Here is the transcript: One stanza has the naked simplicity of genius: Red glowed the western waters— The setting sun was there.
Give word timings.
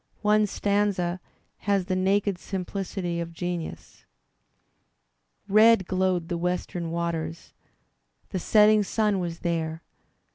One 0.23 0.47
stanza 0.47 1.19
has 1.57 1.85
the 1.85 1.95
naked 1.95 2.39
simplicity 2.39 3.19
of 3.19 3.33
genius: 3.33 4.03
Red 5.47 5.85
glowed 5.85 6.27
the 6.27 6.39
western 6.39 6.89
waters— 6.89 7.53
The 8.31 8.39
setting 8.39 8.81
sun 8.81 9.19
was 9.19 9.41
there. 9.41 9.83